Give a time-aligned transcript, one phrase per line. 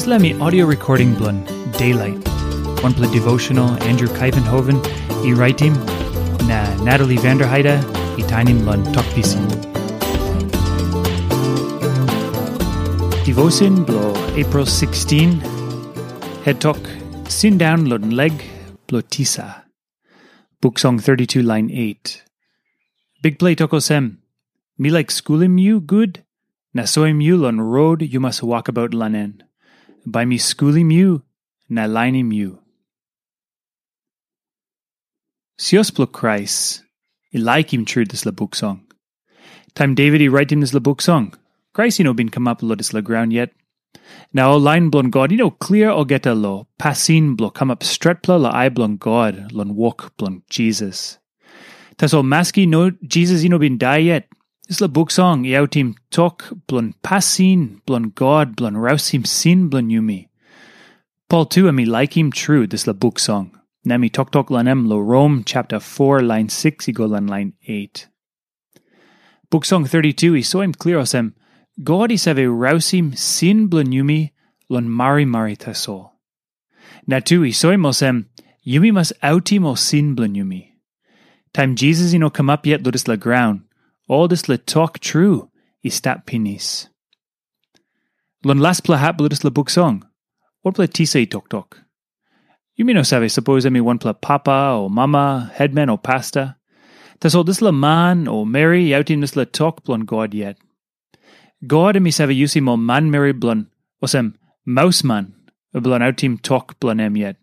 [0.00, 1.38] Islami audio recording blun
[1.76, 2.28] Daylight.
[2.82, 4.78] One play devotional Andrew Kuyvenhoven,
[5.26, 5.74] e writing
[6.50, 7.74] na Natalie Vanderheide,
[8.20, 9.44] e tainim blun talkpisin.
[13.26, 15.34] Devotion blo April 16.
[16.46, 16.80] Head talk
[17.28, 18.42] Sin down lun leg
[18.86, 19.64] blo tisa.
[20.62, 22.22] Book song 32 line 8.
[23.22, 24.22] Big play toko sem.
[24.78, 26.24] Me like schoolim you good?
[26.72, 29.42] Na soim you lon road you must walk about lanen.
[30.06, 31.22] By me schoolim you,
[31.68, 32.58] na linim you.
[35.58, 35.92] Sios
[37.34, 38.80] like him true this book song.
[39.74, 41.34] Time David he write him this book song.
[41.74, 43.52] Christ you know been come up lo this la ground yet.
[44.32, 47.80] Now line blon God, you know clear o get a lo, passin blo come up
[47.80, 51.18] stretpla la I blon God, lon walk blon Jesus.
[51.98, 54.28] Tas o maski no Jesus you know been die yet.
[54.70, 59.24] This la book song i out him talk blon passin blon God blon rouse him
[59.24, 60.28] sin blon yumi.
[61.28, 63.50] Paul me like him true this la book song.
[63.84, 68.06] Nami tok tok lanem lo Rome chapter 4 line 6 i go lan line 8.
[69.50, 71.32] Book song 32 i saw him clear osem
[71.82, 74.30] God is have rouse him sin blon yumi
[74.68, 76.12] lon mari mari taso.
[77.08, 78.26] Na tu i saw him osem
[78.64, 80.74] yumi mas o sin blon yumi.
[81.52, 83.62] Time Jesus know come up yet lo this la ground.
[84.10, 85.50] All this le talk true,
[85.84, 86.88] i stat pinis.
[88.42, 90.02] Lon las pla hap ludus la book song.
[90.62, 91.76] What pla tisa i tok tok.
[92.74, 96.56] You mean no sabe suppose mean one pla papa or mama, headman or pastor.
[97.20, 100.58] Tas all this la man or Mary out in this la talk blon God yet.
[101.64, 103.66] God me save yusi mo man Mary blon,
[104.02, 104.34] osem
[104.66, 105.34] mouse man,
[105.72, 107.36] blon out him talk blon em yet.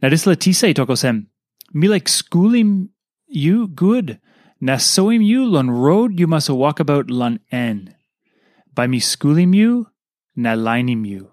[0.00, 1.26] Now this la tisa i tok osem,
[1.74, 2.88] me like schooling
[3.26, 4.18] you good.
[4.64, 7.96] Na soim you lon road you must walk about lon en.
[8.72, 9.88] By me schoolim you,
[10.36, 11.32] na linim you.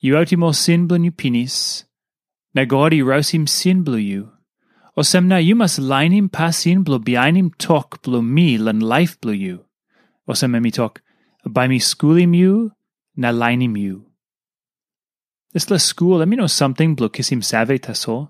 [0.00, 1.86] You outimo sin blun you
[2.52, 4.32] na godi rouse him sin blu you.
[4.98, 8.58] O sem na you must line him pass in blo behind him talk blo me
[8.58, 9.64] lon life blu you.
[10.28, 11.00] O sem me talk,
[11.46, 12.72] by me schoolim you,
[13.16, 14.04] na linim you.
[15.54, 18.28] This la school, let me know something blo kiss him save taso.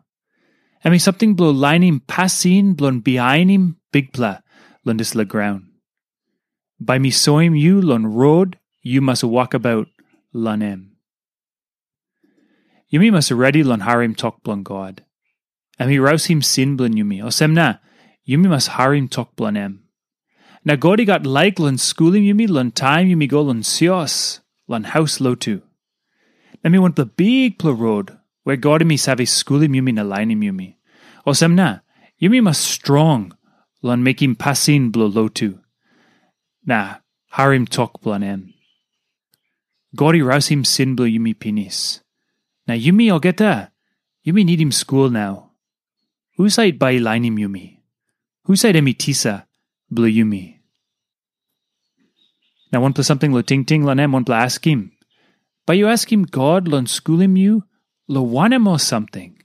[0.85, 4.39] I mean something blo line him pass in blon behind him big pla
[4.85, 5.67] lon this la ground.
[6.79, 9.89] By me soim you lon road you must walk about
[10.33, 10.97] lon em.
[12.93, 15.05] Yumi must ready lon harim tok blon God.
[15.79, 17.23] Am he rouse him sin blon yumi.
[17.23, 17.75] O sem na,
[18.27, 19.85] yumi must harim tok blon em.
[20.65, 25.21] Na godi got like lon schooling yumi lon time yumi go lon sios lon house
[25.21, 25.61] lo tu.
[26.65, 30.77] Na me want the big pla road mi save schooling yumi na lining yumi.
[31.27, 31.81] O sem na,
[32.21, 33.33] yumi must strong
[33.83, 35.61] lon make him passin blo lo tu.
[36.65, 36.97] Na,
[37.31, 38.55] harim tok blon em.
[39.97, 42.01] Godi rouse him sin blo yumi pinis.
[42.71, 43.73] Now Yumi ogeta.
[44.25, 45.51] Yumi need him school now.
[46.39, 47.81] By line him Yumi?
[48.45, 49.47] Who side emi tisa
[49.91, 50.61] blue Yumi?
[52.73, 54.93] Now one plus something lo ting ting lanem one ask him.
[55.67, 57.65] But you ask him God lon him you
[58.11, 59.40] lo wanem something.